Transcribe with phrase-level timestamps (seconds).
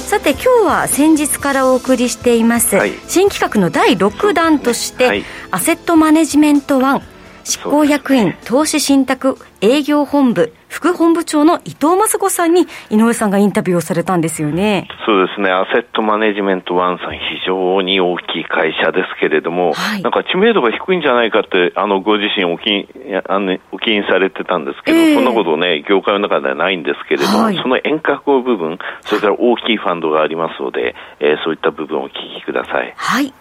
[0.00, 7.02] さて今日は先日からお送りしています、はい、新企画の第6弾として、はい、アセットマネジメント1
[7.44, 14.86] 執行役員投資信託営業本部副本部長の伊藤雅子さんに井上さんがインタビューをされたんですよね。
[15.04, 15.50] そうですね。
[15.50, 22.88] アセットマネジメントワンさん非常に大きい会社ですけれども、はい、なんか知名度が低いんじゃないかって、あの、ご自身お気
[23.28, 32.94] あのお気にされてたんですけど、えー、そんなことね、業界の中ではないんですけれども、はい、その遠隔部分、それから大きいファンドがありますので、えー、そういった部分をお聞きください。
[32.96, 33.34] はい。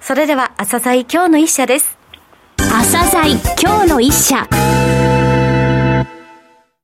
[0.00, 1.96] それでは、朝鮮今日の一社です。
[2.58, 4.46] 朝鮮今日の一社。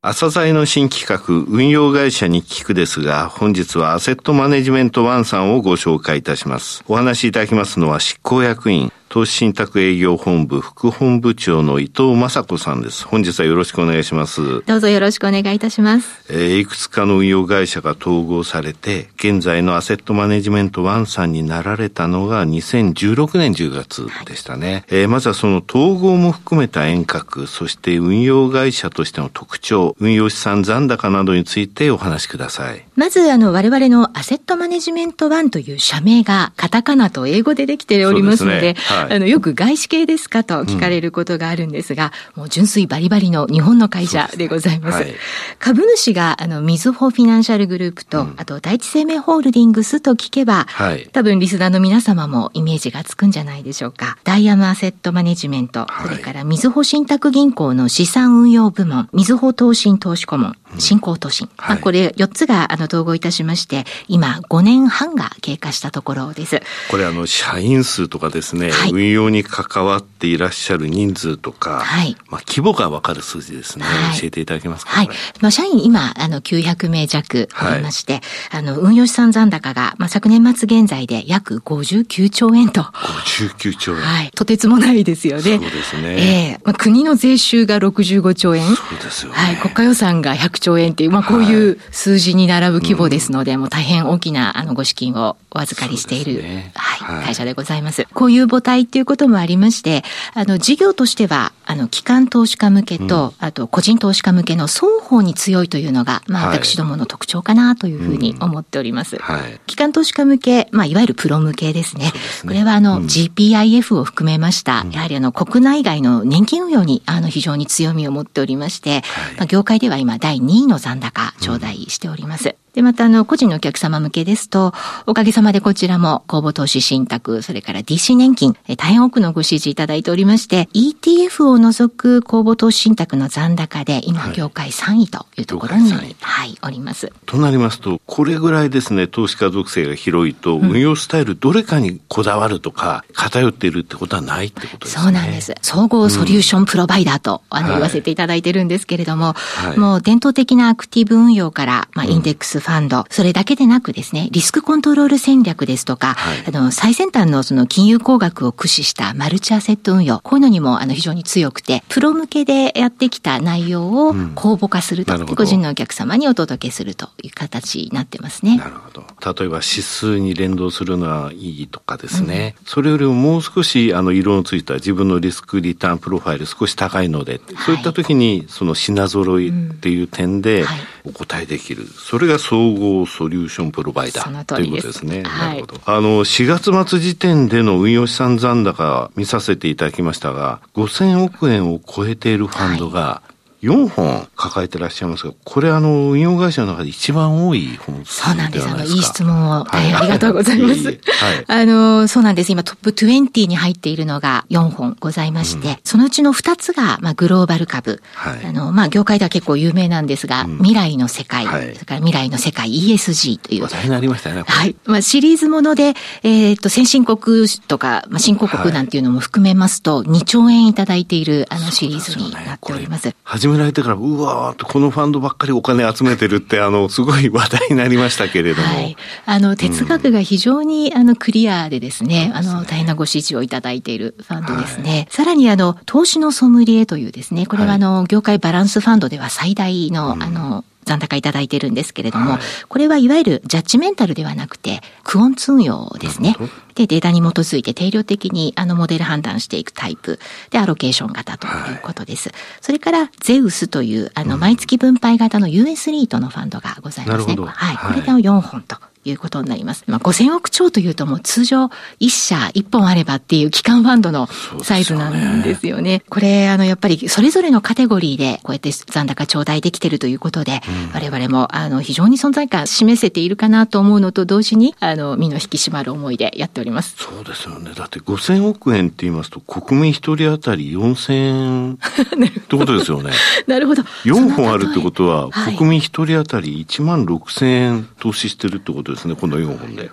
[0.03, 6.83] 朝鮮の新企画、運用会社に聞くですが、本日はアセットマネジメントワンさんをご紹介いたします。
[6.89, 13.05] お話しいただきますのは執行役員、投資信託営業本部副本部長の伊藤雅子さんです。
[13.05, 14.65] 本日はよろしくお願いします。
[14.67, 16.33] どうぞよろしくお願いいたします。
[16.33, 24.73] えー、いくつかの運用会社が統合されて、現在のアセットマネジメントワンさんになられたのが2016年10月でしたね。
[24.73, 32.85] はい、えー、まずはその統合も含めた遠隔、そして運用会社としての特徴、運用資産残高などについてお話しください。
[32.95, 44.99] まず、あの、我々のアセットマネジメントワンという社名がカタカナと英語でできておりますので、でねはいあの、よく外資系ですかと聞かれることがあるんですが、うん、もう純粋バリバリの日本の会社でございます。
[44.99, 45.19] すねはい、
[45.59, 54.19] 株主が、あの、みずほフィナンシャルグループと、うん、あと、第一生命ホールディングスと聞けば、はい、多分リスナーの皆様もイメージがつくんじゃないでしょうか。
[54.25, 61.49] ダイヤムアセットマネジメント、それからみずほ信託銀行の資産運用部門、みずほ投信投資顧問、新興投信。
[61.51, 66.61] うん、まあ、これ4つが、あの、統合いたしまして、今、5年半が経過したところです。
[66.91, 74.91] これ、あの、社員数とかですね、はい、運用に関わっていらっしゃる人数とか、はい、まあ、規模がわかる数字ですね、はい、教えていただけますか？
[74.91, 75.09] はい。
[75.41, 78.23] まあ、社員今、あの、900名弱ありまして、はい、
[78.61, 82.83] あの、運用資産残高が、まあ、昨年末現在で約59兆円と。
[82.83, 84.01] 59兆円。
[84.01, 84.31] はい。
[84.35, 85.43] とてつもないですよね。
[85.43, 86.17] そうですね。
[86.17, 88.67] ええー、まあ、国の税収が65兆円。
[88.67, 89.37] そうですよね。
[89.37, 89.57] はい。
[89.57, 98.07] 国家予算が100兆円っていう、まあ、こういう数字に並ぶ規模ですので、はいもう大変大きな、あの、ご資金をお預かりしている、ね、はい、はい、会社でございます。
[98.15, 100.03] こういう母体っていうこともありまして、
[100.35, 109.17] あの、事業としては、あの、機関投資家向けと、うん、あと、個人投資家向けの双方に強いというのが、まあ、私どもの特徴かなというふうに思っております。
[109.19, 112.13] はい、機関投資家向け、まあ、いわゆるプロ向けですね。
[112.15, 112.53] すね。
[112.53, 119.03] これは、あの、うん、GPIF を含めました、やはりあの、国内外の年金運用に、あの、非常に強みを持っておりまして、はい、
[119.37, 122.55] まあ、業界では今、第2位の残高、頂戴しております。
[122.75, 124.73] で、また、あの、個人のお客様向けですと、
[125.07, 137.13] おかげさまでこちらも公募投資信託、それから DC 年金、え大変多くのご支持いただいておりまして、ETF を除く公募投資信託の残高で、今、業界3位というところに、はい、はい、おります。
[137.27, 145.03] となりますと、これぐらいですね、投資家属性が広いと、運用スタイルどれかにこだわるとか、偏っているってことはないってことですね。
[145.03, 145.55] そうなんです。
[145.63, 168.59] 総合ソリューションプロバイダーと、あの、言わせていただいてるんですけれども、はい、もう伝統的なアクティブ運用から、まあ、インデックスファンド、それだけでなくですね、リスクコントロール戦略ですとか、はい、あの、最先端のその金融工学を駆使したマルチアセット運用、こういうのにもあの非常に強くて、プロ向けでやってきた内容を公募化すると、うん、個人のお客様にお届けするという形になってますね。
[168.59, 169.05] なるほど。
[169.41, 180.65] 例えば指数に連動するのはいいとかですね、うん、それよりももう少しあの色のついた自分のリスクリターンプロファイル少し高いので、はい、そういった時にその品揃いっていう点で
[181.05, 181.87] お答えできる。
[181.87, 185.23] それが総合ソリューションプロバイダーということですね。
[185.23, 185.81] なるほど。
[185.87, 193.23] あの、4月末時点での運用資産残高見させていただきましたが、5000億円を超えているファンドが
[193.63, 198.69] 4本抱えてらっしゃいますが、これあの、運用会社の中で一番多い本そうなんです。
[198.69, 200.87] あの、いい質問を大変ありがとうございます。
[200.87, 200.99] はい、
[201.47, 202.53] あの、そうなんです。
[202.53, 208.03] 今トップ20に入っているのが4本ございまして、うん、そのうちの2つが、まあ、グローバル株。
[208.15, 213.65] はい、あの、まあ、業界では結構有名なんですが、うん、未来の世界、はい、それから未来の世界 ESG という。
[213.65, 214.43] 話題になりましたね。
[214.47, 214.75] はい。
[214.87, 223.15] まあ、シリーズもので、えっ、と、先進国とか、まあ、新興国なんていうのも含めますと、2兆円いただいている、あの、シリーズになっております。
[223.23, 228.69] 初められてから、うわーってこのファンドばっかりお金集めてるって、あの、すごい話題になりましたけれども。
[228.69, 234.91] はい、あの、哲学が非常に、あの、クリアでですね、あの、大変なご支持をいただいているファンドですね。
[234.91, 246.37] はい、さらに、あの、投資のソムリエというですね、これはあの、業界バランスファンドでは最大の、あの、残高いただいてるんですけれども、はい、これはいわゆるジャッジメンタルではなくて、クオンツ運用ですね。
[246.75, 250.19] で、データに基づいて定量的にあのモデル判断していくタイプ
[250.51, 252.31] でアロケーション型ということです。
[252.31, 257.37] はい、それからゼウスというあの毎月分配型の US リートのファンドがございますね。
[257.37, 257.77] はい。
[257.77, 258.79] これで4本とい
[259.13, 259.85] うことになります。
[259.87, 261.67] まあ、5000億超というともう通常
[262.01, 264.29] 1社1本あればっていう機関ファンドの
[264.63, 265.71] サイズなんですよね。
[265.71, 276.97] よねこれ、あの、やっぱりそれぞれのカテゴリーでこうやって残高頂戴できてるということで、うん、我々もあの非常に存在感示せているかなと思うのと同時に、あの、身の引き締まる思いでやっております。
[276.99, 277.73] そうですよね。
[277.75, 283.13] だって5000億円って言いますと、国民一人当たり4000円 ってことですよね。
[283.47, 283.83] なるほど。
[284.05, 289.91] 4本あるってことは、国民一人当たり1万6000円投資してるってことですね、この4本で。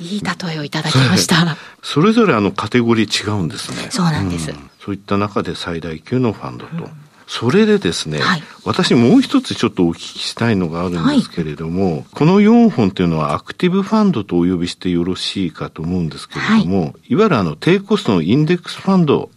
[0.00, 1.56] いい例えをいただきました。
[1.82, 3.90] それぞれあのカテゴリー違うんですね。
[3.90, 4.50] そうなんです。
[4.50, 6.84] うん、そういった中で最大級のファンドと。
[6.84, 6.90] うん、
[7.28, 19.30] それでですね、はい、私もう一つちょっとお聞きしたいのがあるんですけれども、はい、この4本っていうのはアクティブファンドとお呼びしてよろしいかと思うんですけれども、はい、いわゆるあの低コストのインデックスファンド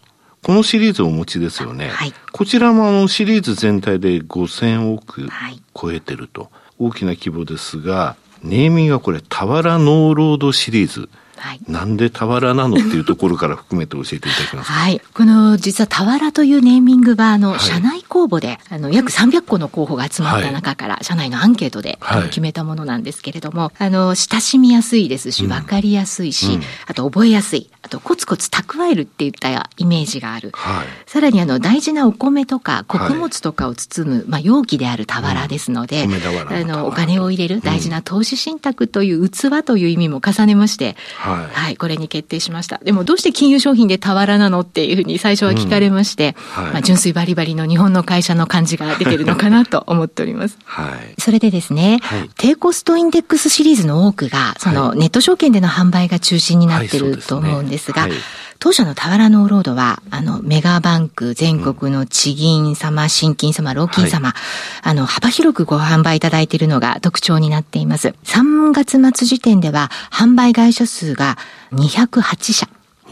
[0.43, 1.89] このシリーズをお持ちですよね。
[1.89, 5.27] はい、こちらもあのシリーズ全体で5000億
[5.75, 6.49] 超えてると、
[6.79, 11.09] 大きな規模ですが、ネーミングはこれ、俵ノーロードシリーズ。
[11.37, 14.73] はい、なんで俵なのっていうところから含めて教えていただけますか？
[14.73, 15.01] はい。
[15.13, 27.69] この実は俵というネーミングは、あの、はい、社内公募で、あの、約300個の候補が集まった中から、はい、社内のアンケートで、はい、決めたものなんですけれども、あの、親しみやすいですし、わかりやすいし、うん、あと覚えやすい。
[27.81, 30.51] あとコツコツ蓄えるっていったイメージがある。
[30.53, 40.97] はい、さらにあの大事なお米とか穀物とかを包む、まあ容器である俵ですので、うん、あのお金を入れる大事な投資信託という器という意味も重ねまして、
[41.27, 42.79] はい、はい、これに決定しました。
[42.83, 50.57] でもどうして金融商品で俵なのっていうふうに最初は聞かれまして、うんはい、まあ純粋バリバリの日本の会社の感じが出てるのかなと思っております。
[50.65, 58.11] はい、それでですね、はい、低コストインデックスシリーズの多くが、そのネット証券での販売が中心になってると思うんですが、はい
[58.59, 68.15] 当社の俵ノーロードは、あの、メガバンク、全国の地銀様、新金様、老金様、はい、あの、幅広くご販売いただいているのが特徴になっています。
[68.23, 71.37] 3月末時点では、販売会社数が
[71.71, 72.67] 208社。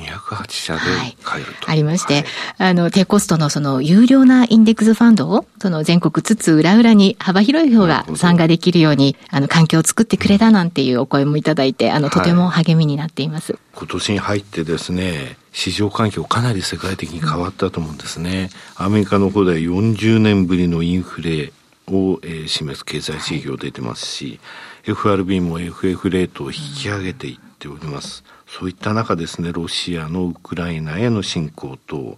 [0.05, 0.81] 208社で
[1.23, 2.25] 買えると、はい、ありまして、
[2.57, 13.53] はい、あの、低コストのその有料なインデックスファンドを、その全国つつ裏裏に幅広い方が参加できるように、あの、環境を作ってくれたなんていうお声もいただいて、あの、とても励みになっています。
[13.53, 18.49] はい、今年に入ってですね、市場環境かなり世界的に変わったと思うんですね。
[18.75, 21.53] アメリカの方では40年ぶりのインフレ
[21.87, 24.39] を、えー、示す経済指標出てますし、
[24.83, 28.23] FRB も FF レートを引き上げていっております。
[28.57, 32.17] そういった中ですね、ロシアのウクライナへの侵攻と、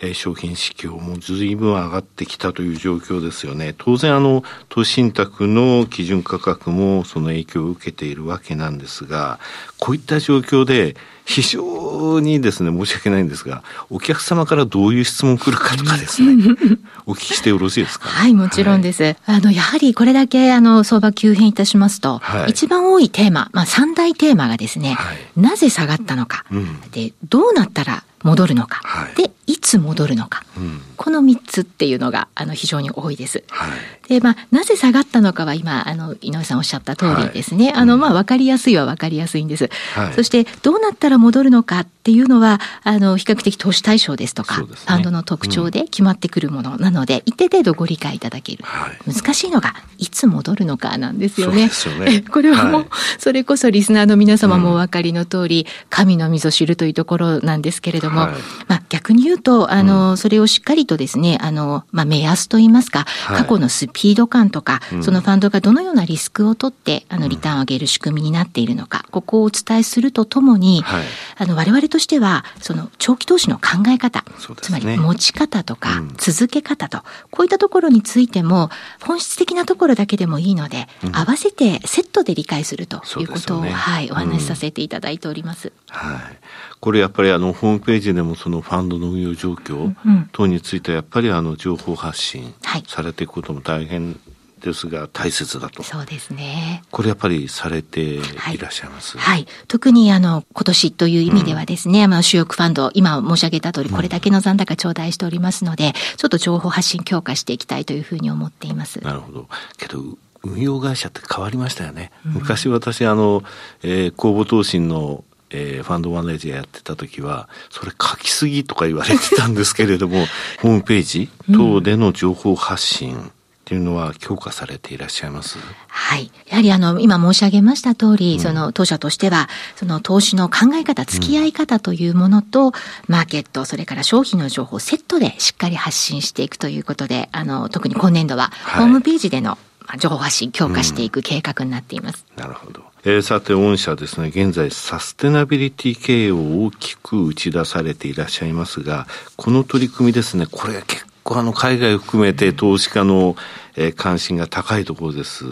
[0.00, 3.74] えー、商品市況も随分上がってきたという状況ですよね。
[3.76, 9.40] 当然あの、都信託の基準価格もその影響を受けているわけなんですが、
[9.78, 16.56] こういった状況で非常にですね、申し訳ないんですが、お客様からどういう質問来るかとかですね、
[17.04, 19.02] お聞きしてよろしいですか、はい、もちろんです。
[19.02, 33.44] はい、あの、やはりこれだけあの、相場急変いたしますと、はい、一番多いテーマ、まあ三大テーマがですね、はい、なぜ下がったのか、うん、で、どうなったら戻るのか、はい、で、いつ戻るのか、うん、この3つっていうのがあの非常に多いです。
[33.48, 37.66] はい、で、まあ、なぜ下がったのかは今、あの、井上さんおっしゃった通りですね。
[37.66, 39.70] はい、あの、まあ、わかりやすいはわかりやすいんです。
[40.14, 48.64] そして、どうなったら戻るのかっていうのは、あの、比較的投資対象ですとか、ね、ファンドの特徴で決まってくるものなので、うん、一定程度ご理解いただける。
[49.06, 51.68] 難しいのが、いつ戻るのかなんですよね。
[51.88, 52.24] よね。
[52.30, 52.86] これはもう、
[53.18, 58.28] それこそリスナーの皆様もお分かりの通り、神のみぞ知るというところなんですけれども、
[58.66, 71.04] まあ、逆に言うと、あの、うん、それをしっかりとですね、あの、まあ、目安といいますか、はい、過去のスピード感とか、そのファンドがどのようなリスクを取って、あの、リターンを上げる仕組みになっているのか、ここをお伝えするとともに、はい、
[71.36, 74.24] あの、我々としては、その、長期投資の考え方、ね、
[74.60, 76.98] つまり持ち方とか、続け方と、
[77.30, 85.72] こういったところについても、本質的なところだけでもいいので、うん、合わせてセットで理解するということを、ね、はい、お話しさせていただいております。
[85.90, 86.38] はい。
[86.80, 89.94] これやっぱりあのホームページでもそのファンドの運用状況
[90.32, 92.54] 等についてはやっぱりあの情報発信
[92.86, 94.18] されていくことも大変
[94.60, 95.82] ですが大切だと。
[95.82, 96.82] そうですね。
[96.90, 98.20] これやっぱりされてい
[98.58, 99.46] らっしゃいます、はい、はい。
[99.68, 109.00] 特にあの、今年という意味ではですね、うん、まあ、主力ファンド、今申し上げた通り、これだけの残高頂戴しておりますので、ちょっと情報発信強化していきたいというふうに思っています。
[109.00, 109.48] なるほど。
[109.76, 110.02] けど、
[110.44, 112.12] 運用会社って変わりましたよね。
[112.26, 113.42] うん、昔私、あの、
[113.82, 120.26] えー、公募投信のえー、ファンドマネージャーやってた時は、それ書きすぎとか言われてたんですけれども、
[120.60, 123.30] ホームページ等での情報発信、
[123.68, 125.58] っていうのは強化されていらっしゃいます？
[125.88, 126.32] はい。
[126.46, 132.72] やはりあの、今申し上げました通り、うん、その当社としては、その投資の考え方、付き合い方というものと、うん、
[133.08, 139.58] マーケット、それから商品の情報をセットでしっかり発信していくということで、あの、特に今年度は、ホームページでの
[139.98, 142.24] 情報発信強化していく計画になっています。
[142.38, 142.87] うん、なるほど。
[143.04, 153.36] えー、さて、御社ですね、現在、サステナビリティ経営を大きく打ち出されていらっしゃいますが、この取り組みですね、これ結構あの、海外を含めて投資家の、
[153.76, 155.44] えー、関心が高いところです。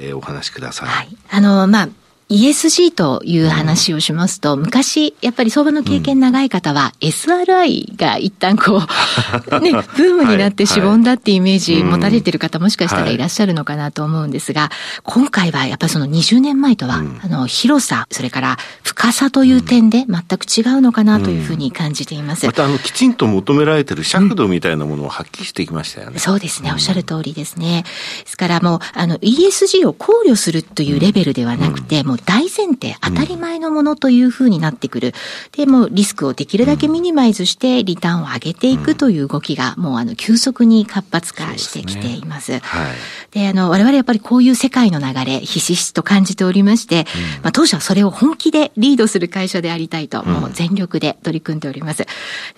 [0.00, 0.88] えー、お話しください。
[0.88, 1.16] はい。
[1.30, 1.88] あの、まあ、
[2.30, 8.82] ESG という話をしますと、昔、やっぱり相場の経験長い方は、SRI が一旦こ
[9.50, 14.70] う、 ね、ブームになってしぼんだってイメージ持たれてる方もしかしたらいらっしゃるのかなと思うんですが、
[15.04, 22.44] 今回はやっぱりその20年前とは、あの、広さ、それから深さという点で全く違うのかなというふうに感じています。
[22.44, 26.18] また、あの、きちんと求められてる尺度みたいなものを発揮してきましたよね。
[26.18, 27.84] そうですね、おっしゃる通りですね。
[28.24, 35.14] ですからもう、あの、ESG を考慮するというレベルではなくて、もう大前提、当たり前のものというふうになってくる。
[35.52, 42.52] で、もうリスクをできるだけミニマイズしてリターンを上げていくという動きが、もうあの、急速に活発化してきています。
[42.52, 47.06] で、ねはい、あの、我々やっぱりこういう世界の流れ、ひしひしと感じておりまして、
[47.38, 52.06] うん、まあ、当社はそれを本気でリードする会社でありたいと、もう全力で取り組んでおります。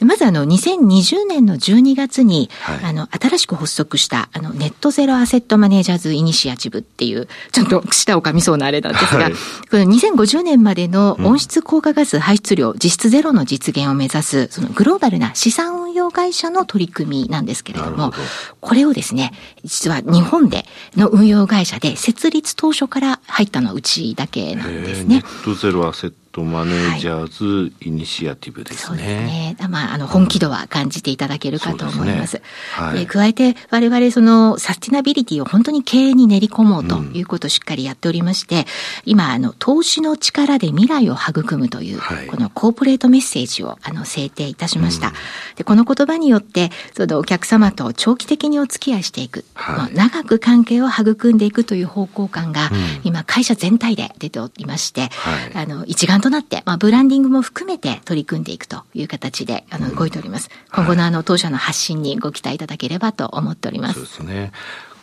[0.00, 9.32] まずあの、2020年の12月に、はい、あの、新しく発足した、あの、ネットゼロアセットマネージャーズイニシアチブっていう、ちょっと舌を噛みそうなあれなんですが、はい、
[9.71, 18.12] この2050年までの温室効果ガス排出量実質ゼロの実現を目指す、そのグローバルな資産運用会社の取り組みなんですけれども、ど。
[18.61, 19.33] これをですね、
[19.64, 20.64] 実は日本で
[20.97, 25.16] の運用会社で設立当初から入ったのはうちだけなんですね。
[25.16, 28.99] ネットゼロアセットマネージャーズイニシアティブですね。
[28.99, 29.22] は
[29.52, 29.68] い、すね。
[29.68, 32.37] まあ、あの、本気度は感じていただけるかと思います。
[32.37, 38.64] ねはい、加えて、我々その、サステナビリティを本当に経営に練り込もうということをしっかりやっておりまして、うん、
[39.06, 45.08] 今、あの、投資の力で未来を育むという、はい、このコーポレートメッセージを、あの、制定いたしました。
[45.08, 45.14] うん、
[45.56, 55.10] で、この言葉によって、その、お客様と長期的にお付き合いしていく、はい、長く関係を育んでいくという方向感が、うん、今、会社全体で出ておりまして、
[55.54, 60.50] あの、一丸となって、まあ、ブランディングも含めて取り組んでいくという形で、あの、動いております。
[60.72, 63.94] 今後のあの、当社の発信にご期待いただければと思っております。
[63.94, 64.52] そうですね。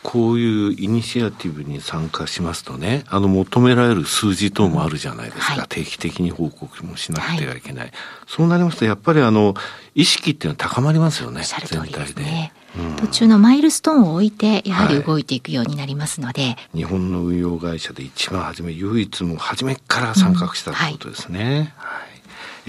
[0.02, 7.92] こういうイニシアティブに参加しますとね、あの求められる数字等もあるじゃないですか、はい、定期的に報告もしなくてはいけない、はい、
[8.26, 9.54] そうなりますと、やっぱりあの
[9.94, 12.52] 意識っていうのは高まりますよね、全体で。
[12.76, 21.74] ね途中のマイルストーンを置いて、やはり動いていくようになりますので、はい、日本の運用会社で一番初め、唯一も初めから参画したということですね。
[21.78, 21.84] うん。
[21.84, 22.07] はい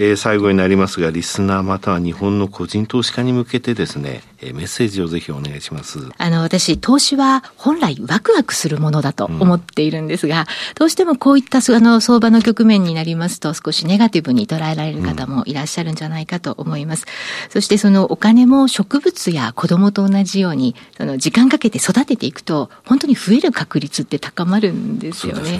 [0.02, 5.98] えー、最後になりますが、リスナーまたは日本の個人投資家に向けてですね、えー、メッセージをぜひお願いします。
[6.16, 17.04] あの、私、投資は本来ワクワクするものだと思っているんですが、うん、どうしてもこういったあの相場の局面になりますと、少しネガティブに捉えられる方もいらっしゃるんじゃないかと思います。
[17.44, 25.42] うん、そしてそのお金も植物や子供と同じように、その時間かけて育てていくと、本当に増える確率って高まるんですよね。
[25.42, 25.58] そう、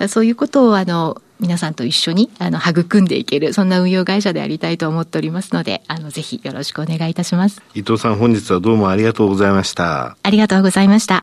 [0.00, 7.62] ね、そういうことをあの、皆さんと一緒にあの育んでいけるそんな運用会社でありたいと思っておりますのであのぜひよろしくお願いいたします。
[7.74, 10.16] 伊藤さん本日はどうもありがとうございました。
[10.22, 11.22] ありがとうございました。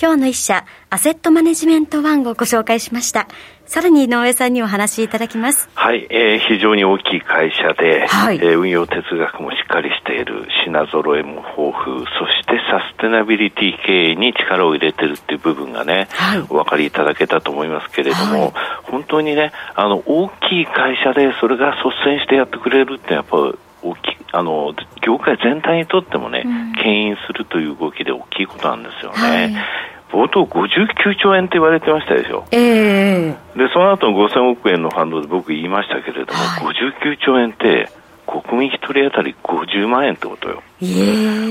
[0.00, 3.26] 今日の一社アセットマネジメントワンをご紹介しました
[3.68, 5.68] さらに井上さんにお話しいただきます。
[5.74, 18.52] はい、えー、非常に大きい会社で、はい、えー、運用哲学もしっかりしている、品揃えも豊富、そしてサステナビリティ経営に力を入れてるっていう部分がね、はい、お分かりいただけたと思いますけれども、はい、
[18.84, 23.36] 本当にね、あの、大きい会社でそれが率先してやってくれるってやっぱ
[23.82, 29.18] 大きあの業界全体にとってもね、うん、牽引するという動きで大きいことなんですよね。
[29.18, 32.46] はい冒頭59兆円って言われてましたでしょ。
[32.50, 37.90] えー、で、その後の5000億円のファンドで僕言いましたけれども、はい、59兆円って
[38.28, 40.62] 国民一人当たり50万円ってことよ。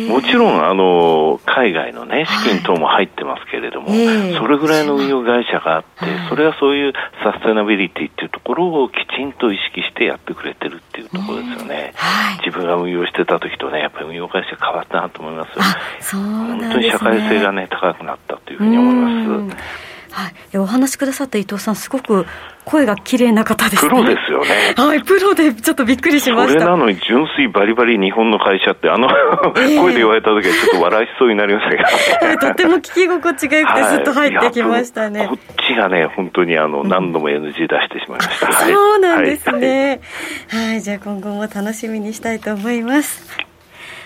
[0.08, 6.94] もちろん、あの、海外のね、資金等も入ってますけれども、はい、それぐらいの運用会社があって、それはそういう
[7.24, 11.94] サステナビリティっていうところをきちんと意識してやってくれてるっていうところですよね。
[11.96, 15.66] はい、自分が運用してた時とね、やっぱり運用会社変わったなと思いますね、
[16.14, 19.97] 本当に社会性がね、高くなったというふうに思います。
[20.18, 22.26] はい、お話しくださった伊藤さん、すごく
[22.66, 23.92] 声が綺麗な方ですね。
[23.92, 24.74] プロですよね。
[24.76, 26.60] はい、プロでちょっとびっくりしました。
[26.60, 29.08] それなのに純粋バリバリ日本の会社って、あの
[29.54, 35.28] 声で言われた時はちょっと笑いそうになりましたけど、 とても聞き心地が良くて、ずっと入ってきましたね。
[35.30, 38.52] こっちがね、本当にあの、何度も NG 出してしまいました。
[38.54, 40.02] そうなんですね。
[40.50, 43.38] はい、はい、じゃあ今後も楽しみにしたいと思います。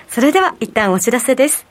[0.10, 1.71] それでは一旦お知らせです。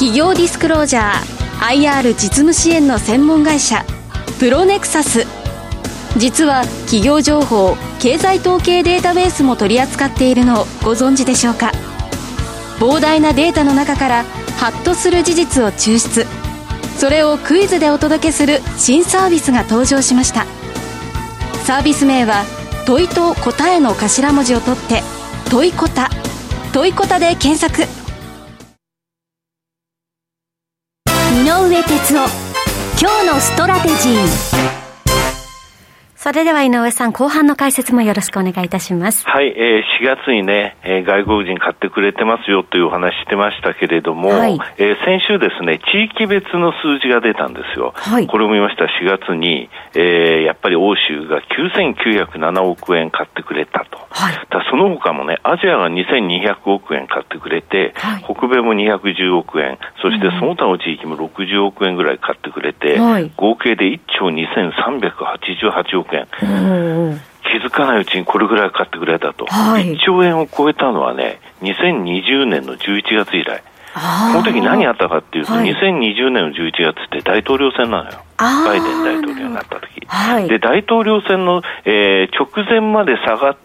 [0.00, 3.84] 企業ディスクロージャー IR 実務支援の専門会社
[4.38, 5.26] プロネクサス。
[6.16, 11.72] 実は企業情報経済統計データベースも取り扱っているのをご存知でしょうか？
[12.78, 14.24] 膨大なデータの中から
[14.56, 16.26] ハッとする事実を抽出。
[16.96, 20.46] それをクイズでお届けする新サービスが登場しました。
[21.66, 22.44] サービス名は
[22.86, 25.02] 問いと答えの頭文字を取って
[25.50, 26.08] 問いこた
[26.72, 27.99] 問いこたで検索。
[31.40, 32.28] 井上哲夫。
[33.00, 34.79] 今日のストラテジー。
[36.22, 39.26] それでは井上さん、後半の解説もよろしくお願いいたします。
[39.26, 47.94] はい、えー、4月にね、えー、外国人買ってくれてますよというお話してましたけれども、はい、えー、先週ですね、地域別の数字が出たんですよ。
[47.96, 53.96] はい、これも見ました、4月に、えー、やっぱり欧州が9907億円買ってくれたと。
[54.10, 66.09] はい、だその他もね、アジアが2200億円買ってくれて、はい、北米も210億円、そしてその他の地域も60億円ぐらい買ってくれて、はい、合計で1兆2388億円。
[67.50, 69.46] 気づかないうちにこれぐらい買ってくれたと。
[69.46, 73.62] はい、1兆円を超えたのはね、2020年の11月以来。
[73.92, 73.98] こ
[74.38, 78.20] の時何あったかっていうと、はい、2020年の11月って大統領選なのよ。
[78.38, 80.06] バイデン大統領になった時。
[80.06, 83.56] はい、で、大統領選の、えー、直前まで下がっ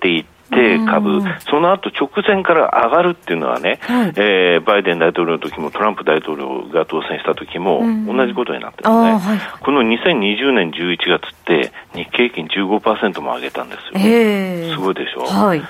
[0.00, 14.74] ていって、株、その後直前から上がるっていうのはね、はい、えー、バイデン大統領の時もトランプ大統領が当選した時も同じことになってるね、はい、この2020年11月って日経平均15%も上げたんですよ。
[14.74, 15.26] すごいでしょ？
[15.26, 15.62] はい。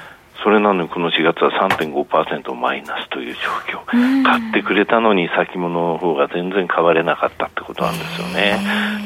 [0.43, 3.41] それなのにこの4月は3.5%マイナスという状
[3.81, 8.61] 況、買ってくれたのに先物の方が全然買われなかったってことなんですよね。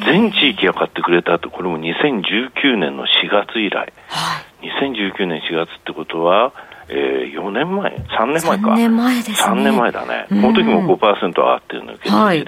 [0.04, 6.52] 全地域が買ってくれたと、これも2019年の4月以来、はい、2019年4月ってことは、
[6.88, 8.70] えー、4年前 ?3 年前か。
[8.70, 9.34] 3年前ですね。
[9.36, 10.26] 3年前だね。
[10.28, 12.44] この時も5%上がってるの、現実で、はい。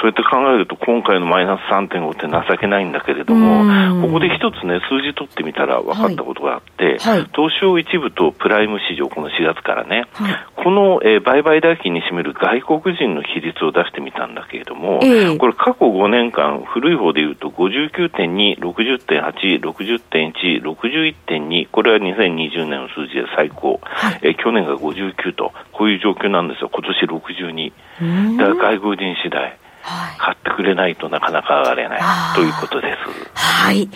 [0.00, 23.75] そうやって考えると、今回のマイナス3.5って情けないんだけれども、ここで一つね、数字取ってみたら分かったことがあって、はい、東証一部とプライム市場、この4月からね、はい、この、えー、売買代金に占める外国人の比率を出してみたんだけれども、えー、これ過去5年間、古い方でいうと59.2、60.8、60.1、61.2、これは2020年の数字で最高。
[23.82, 28.36] はい、え去年が59と、こういう状況なんですよ、今年62。
[28.38, 32.00] だから外国人次第、はい、買ってくれないとなかなか上がれない
[32.34, 33.34] ということです。
[33.34, 33.88] はい。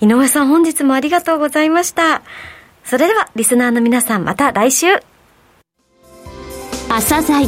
[0.00, 2.22] 井上さん、本日もありがとうございました。
[2.84, 4.86] それでは、リスナーの皆さん、また来週。
[6.88, 7.46] 朝鮮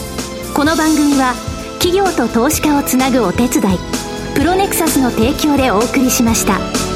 [0.55, 1.35] この番組は、
[1.79, 3.79] 企業と投資家をつなぐお手伝い、
[4.35, 6.88] プロネクサスの提供でお送りしました。